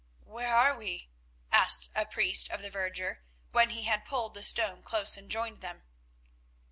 [0.25, 1.11] "Where are we?"
[1.51, 5.61] asked a priest of the verger, when he had pulled the stone close and joined
[5.61, 5.83] them.